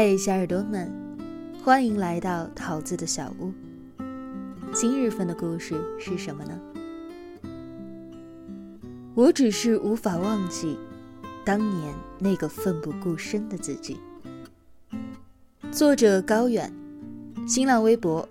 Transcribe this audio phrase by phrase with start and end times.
[0.00, 0.88] 嘿，小耳朵们，
[1.60, 3.52] 欢迎来到桃子的小屋。
[4.72, 6.56] 今日份的故事是什么呢？
[9.16, 10.78] 我只是无法忘记
[11.44, 13.96] 当年那个奋不顾身的自己。
[15.72, 16.72] 作者高远，
[17.48, 18.28] 新浪微博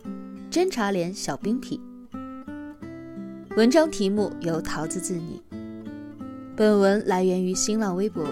[0.50, 1.78] 侦查连小冰痞。
[3.58, 5.44] 文章题目由桃子自拟。
[6.56, 8.26] 本文来源于新浪微博，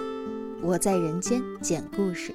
[0.61, 2.33] 我在人间讲故事。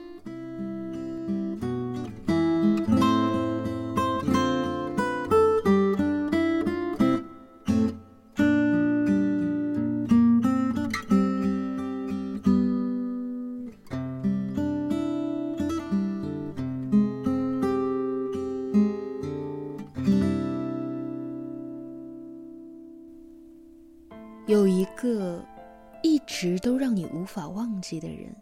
[26.40, 28.34] 直都让你无法忘记的人，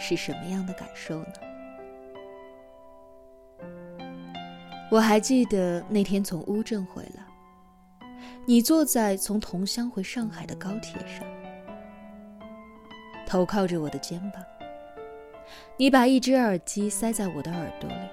[0.00, 1.32] 是什么样的感受呢？
[4.90, 7.22] 我还记得那天从乌镇回来，
[8.46, 11.22] 你坐在从桐乡回上海的高铁上，
[13.26, 14.42] 头靠着我的肩膀，
[15.76, 18.08] 你把一只耳机塞在我的耳朵里，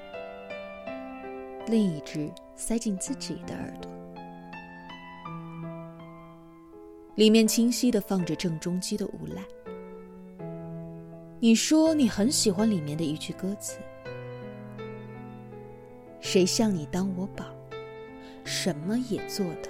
[1.68, 3.99] 另一只塞进自己的耳朵。
[7.20, 9.42] 里面清晰的放着郑中基的《无赖》。
[11.42, 13.78] 你说你很喜欢里面的一句歌词
[16.22, 17.44] ：“谁像你当我宝，
[18.46, 19.70] 什么也做到。”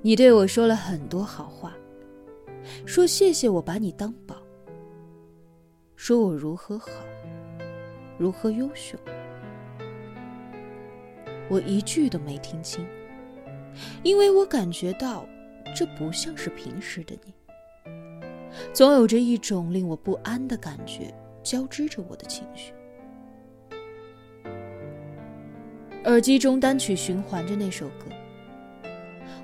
[0.00, 1.76] 你对我说了很多好话，
[2.86, 4.36] 说谢谢我把你当宝，
[5.96, 6.88] 说我如何好，
[8.16, 8.96] 如何优秀，
[11.48, 12.86] 我一句都没听清。
[14.02, 15.26] 因为我感觉到，
[15.74, 17.34] 这不像是平时的你，
[18.72, 22.72] 总有着一种令我不安的感觉交织着我的情绪。
[26.04, 28.06] 耳机中单曲循环着那首歌，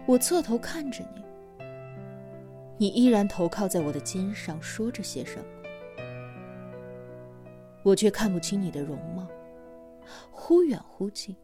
[0.06, 1.22] 我侧头看着你，
[2.76, 5.44] 你依然头靠在我的肩上，说着些什么，
[7.84, 9.26] 我却看不清你的容貌，
[10.32, 11.34] 忽远忽近。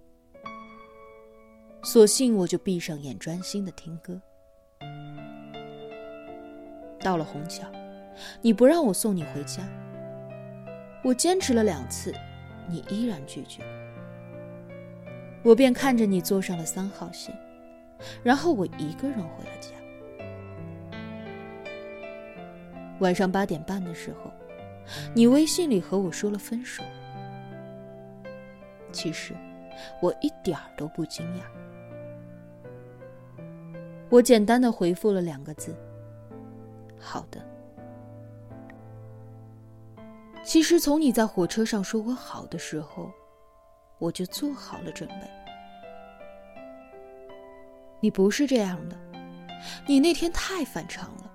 [1.84, 4.18] 索性我就闭上眼，专心的听歌。
[6.98, 7.70] 到了虹桥，
[8.40, 9.62] 你不让我送你回家，
[11.04, 12.10] 我坚持了两次，
[12.66, 13.62] 你依然拒绝，
[15.42, 17.38] 我便看着你坐上了三号线，
[18.22, 19.68] 然后我一个人回了家。
[23.00, 24.32] 晚上八点半的时候，
[25.14, 26.82] 你微信里和我说了分手。
[28.90, 29.34] 其实，
[30.00, 31.42] 我一点儿都不惊讶。
[34.10, 35.74] 我简单的回复了两个字
[36.98, 37.44] ：“好的。”
[40.44, 43.10] 其实从你在火车上说我好的时候，
[43.98, 45.16] 我就做好了准备。
[48.00, 48.96] 你不是这样的，
[49.86, 51.32] 你那天太反常了。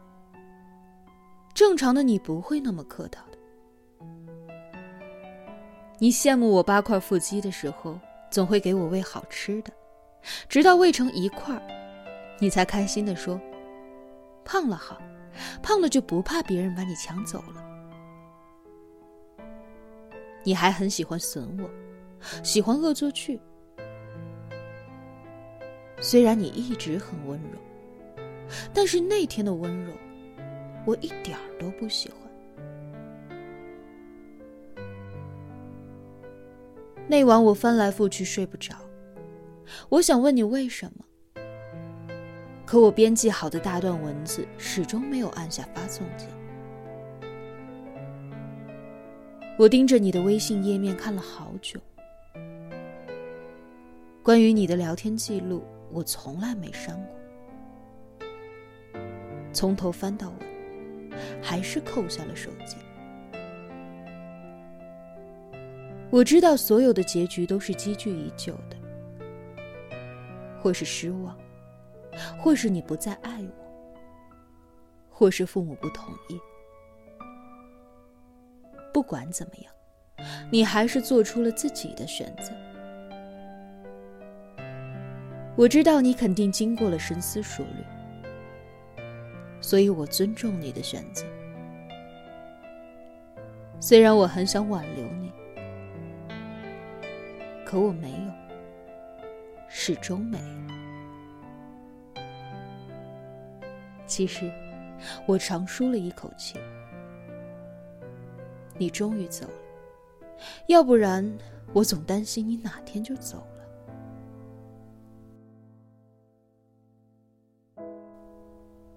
[1.56, 4.06] 正常的你不会那么客套的。
[5.98, 9.74] 你羡慕我八块腹肌的时候，总会给我喂好吃的，
[10.48, 11.60] 直到喂成一块。
[12.40, 13.40] 你才开心的说
[14.46, 15.00] ：“胖了好，
[15.62, 17.66] 胖了就不怕别人把你抢走了。”
[20.44, 21.70] 你还很喜欢损我，
[22.44, 23.40] 喜欢恶作剧。
[26.00, 27.60] 虽然你一直很温柔，
[28.74, 29.92] 但是那天的温柔，
[30.86, 32.20] 我一点儿都不喜欢。
[37.06, 38.76] 那晚我翻来覆去睡不着，
[39.90, 41.04] 我想问你为什么。
[42.70, 46.30] 可我编辑好的大段文字始终没有按下发送键。
[49.58, 51.80] 我盯着你的微信页面看了好久。
[54.22, 57.16] 关于你的聊天记录，我从来没删过。
[59.52, 62.78] 从头翻到尾，还是扣下了手机。
[66.12, 68.78] 我知道所有的结局都是积聚已久的，
[70.62, 71.36] 或是失望。
[72.38, 73.52] 或是你不再爱我，
[75.10, 76.40] 或是父母不同意。
[78.94, 79.74] 不管怎么样，
[80.52, 82.52] 你还是做出了自己的选择。
[85.56, 87.84] 我知道你肯定经过了深思熟虑，
[89.62, 91.26] 所以我尊重你的选择。
[93.80, 95.32] 虽然我很想挽留你，
[97.66, 98.32] 可我没有，
[99.68, 100.40] 始终没。
[104.10, 104.52] 其实，
[105.28, 106.60] 我长舒了一口气。
[108.76, 110.28] 你终于走了，
[110.68, 111.38] 要不然
[111.74, 113.46] 我总担心你哪天就走了。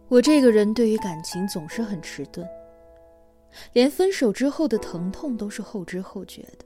[0.09, 2.49] 我这个人对于感情总是很迟钝，
[3.73, 6.65] 连分手之后的疼痛都是后知后觉的。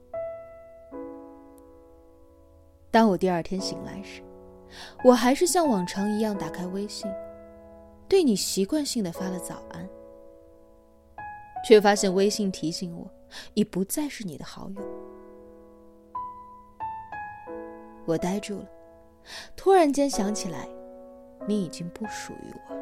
[2.91, 4.23] 当我第二天醒来时，
[5.05, 7.11] 我还是像往常一样打开微信，
[8.09, 9.89] 对你习惯性的发了早安，
[11.67, 13.11] 却发现微信提醒我
[13.55, 14.77] 已不再是你的好友。
[18.05, 18.69] 我呆住了，
[19.57, 20.69] 突然间想起来，
[21.47, 22.77] 你已经不属于我。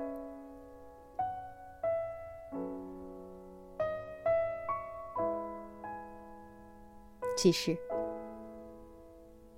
[7.37, 7.77] 其实，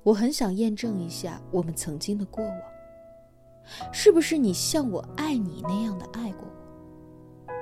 [0.05, 2.61] 我很想验证一下我们曾经的过往，
[3.93, 6.47] 是不是你像我爱你那样的爱过
[7.49, 7.55] 我？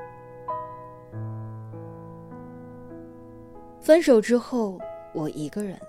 [3.81, 4.81] 分手之后，
[5.13, 5.87] 我一个人了，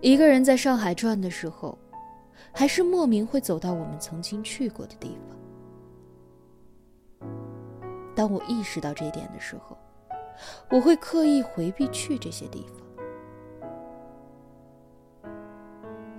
[0.00, 1.78] 一个人在上海转的时候，
[2.52, 5.36] 还是莫名会走到我们曾经去过的地方。
[8.14, 9.76] 当我意识到这点的时候。
[10.70, 12.79] 我会刻意回避去这些地方。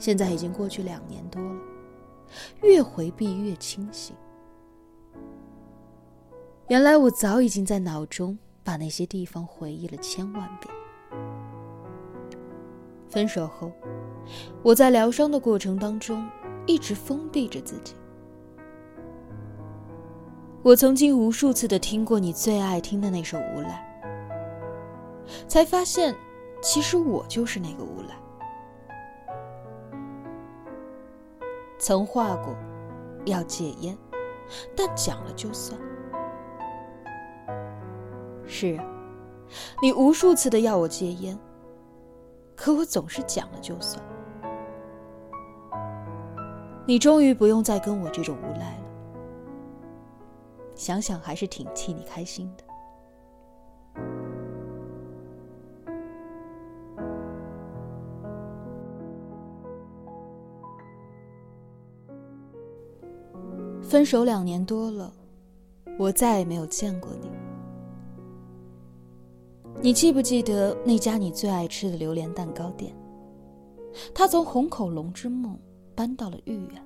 [0.01, 1.61] 现在已经过去两年多了，
[2.63, 4.15] 越回避越清醒。
[6.69, 10.73] 原来我早已经在脑中把那些地方回忆了千万遍。
[13.07, 13.71] 分手后，
[14.63, 16.27] 我在疗伤的过程当中
[16.65, 17.93] 一直封闭着自己。
[20.63, 24.03] 我曾经无数次的听过你最爱听的那首《无赖》。
[25.47, 26.15] 才发现，
[26.63, 28.20] 其实我就是那个无赖。
[31.81, 32.55] 曾画过
[33.25, 33.97] 要戒烟，
[34.77, 35.81] 但讲了就算。
[38.45, 38.85] 是啊，
[39.81, 41.35] 你无数次的要我戒烟，
[42.55, 43.99] 可我总是讲了就算。
[46.85, 48.85] 你终于不用再跟我这种无赖了，
[50.75, 52.63] 想想还是挺替你开心的。
[63.91, 65.11] 分手两年多了，
[65.99, 67.29] 我再也没有见过你。
[69.81, 72.95] 你记不记得那家你最爱吃的榴莲蛋糕店？
[74.13, 75.59] 他从虹口龙之梦
[75.93, 76.81] 搬到了豫园。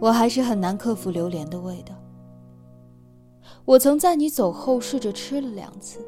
[0.00, 1.94] 我还是很难克服榴莲的味道。
[3.66, 6.00] 我曾在你走后试着吃了两次，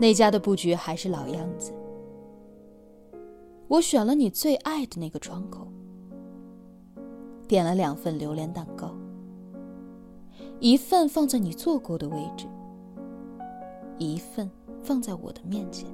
[0.00, 1.70] 那家的布局还是老样子。
[3.66, 5.66] 我选了你最爱的那个窗口，
[7.48, 8.94] 点了两份榴莲蛋糕，
[10.60, 12.46] 一份放在你坐过的位置，
[13.98, 14.50] 一份
[14.82, 15.88] 放在我的面前。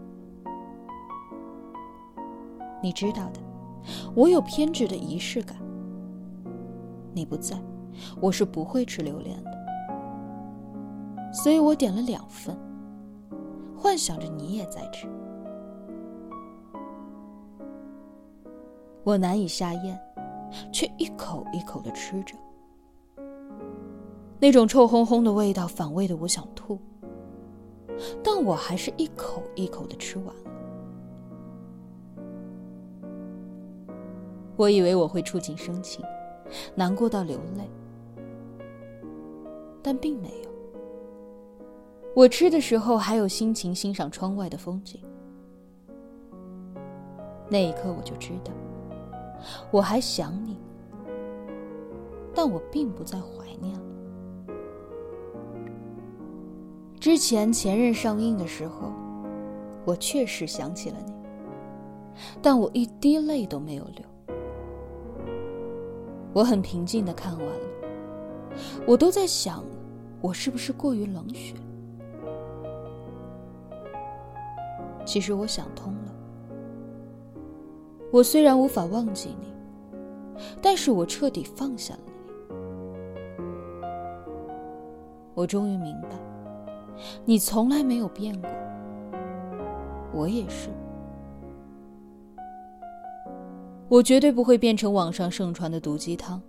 [2.83, 3.41] 你知道的，
[4.15, 5.57] 我有偏执的仪式感。
[7.13, 7.61] 你不在，
[8.21, 9.51] 我是不会吃榴莲的，
[11.33, 12.57] 所以我点了两份，
[13.77, 15.07] 幻想着你也在吃。
[19.11, 19.99] 我难以下咽，
[20.73, 22.37] 却一口一口的吃着，
[24.39, 26.79] 那种臭烘烘的味道反胃的我想吐，
[28.23, 30.51] 但我还是一口一口的吃完了。
[34.55, 36.05] 我以为我会触景生情，
[36.77, 37.69] 难过到流泪，
[39.83, 40.51] 但并没有。
[42.15, 45.01] 我吃的时候还有心情欣赏窗外的风景，
[47.49, 48.53] 那一刻我就知道。
[49.71, 50.59] 我还想你，
[52.35, 53.83] 但我并不再怀念了。
[56.99, 58.93] 之前前任上映的时候，
[59.85, 61.13] 我确实想起了你，
[62.43, 64.05] 但我一滴泪都没有流。
[66.33, 67.67] 我很平静的看完了，
[68.87, 69.65] 我都在想，
[70.21, 71.55] 我是不是过于冷血？
[75.05, 76.10] 其实我想通了。
[78.13, 79.55] 我虽然无法忘记你，
[80.61, 82.13] 但是我彻底放下了你。
[85.35, 86.09] 我终于明白，
[87.25, 88.51] 你从来没有变过，
[90.13, 90.71] 我也是。
[93.89, 96.43] 我绝对不会变成网上盛传的毒鸡汤。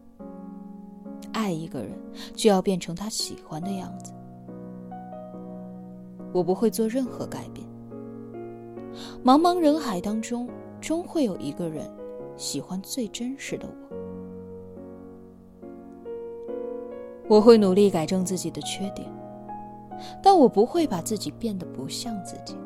[1.32, 1.92] 爱一个人
[2.36, 4.12] 就要变成他喜欢的样子，
[6.34, 7.66] 我不会做任何改变。
[9.24, 10.50] 茫茫人海当中。
[10.82, 11.90] 终会有一个人
[12.36, 13.74] 喜欢最真实的我。
[17.30, 19.08] 我会努力改正自己的缺点，
[20.22, 22.58] 但我不会把自己变得不像自己。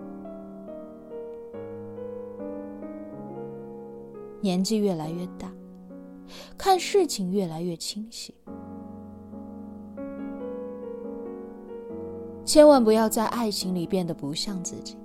[4.42, 5.52] 年纪越来越大，
[6.58, 8.34] 看事情越来越清晰。
[12.44, 14.96] 千万不要在爱情里变得不像自己。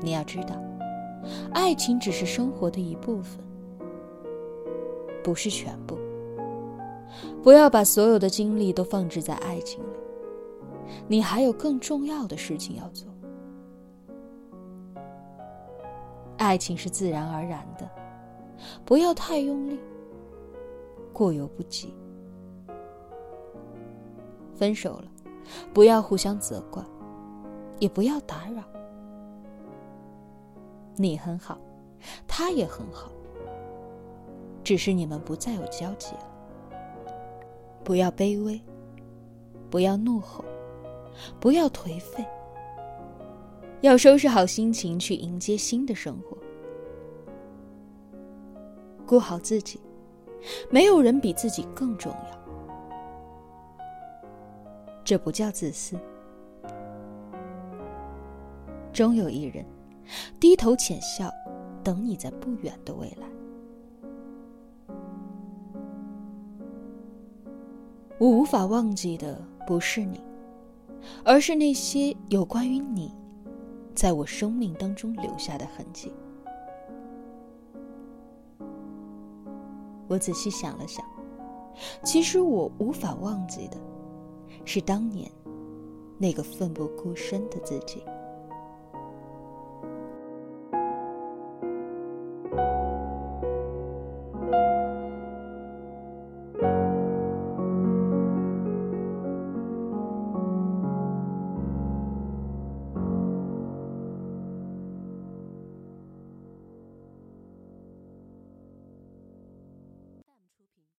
[0.00, 0.54] 你要知道，
[1.52, 3.38] 爱情只是生活的一部分，
[5.22, 5.96] 不是全部。
[7.42, 9.98] 不要把所有的精力都放置在爱情里，
[11.06, 13.08] 你还有更重要的事情要做。
[16.36, 17.88] 爱情是自然而然的，
[18.84, 19.78] 不要太用力，
[21.12, 21.94] 过犹不及。
[24.54, 25.04] 分手了。
[25.72, 26.84] 不要互相责怪，
[27.78, 28.62] 也不要打扰。
[31.00, 31.58] 你很好，
[32.26, 33.10] 他也很好，
[34.62, 36.26] 只是你们不再有交集了。
[37.84, 38.60] 不要卑微，
[39.70, 40.44] 不要怒吼，
[41.40, 42.26] 不要颓废，
[43.80, 46.36] 要收拾好心情去迎接新的生活。
[49.06, 49.80] 顾好自己，
[50.68, 52.38] 没有人比自己更重要。
[55.02, 55.96] 这不叫自私。
[58.92, 59.64] 终有一人，
[60.40, 61.30] 低头浅笑，
[61.82, 63.26] 等你在不远的未来。
[68.18, 70.20] 我无法忘记的不是你，
[71.24, 73.14] 而是那些有关于你，
[73.94, 76.12] 在我生命当中留下的痕迹。
[80.08, 81.04] 我仔细想了想，
[82.02, 83.76] 其实我无法忘记的。
[84.64, 85.30] 是当年
[86.18, 88.02] 那个奋不顾身的自己。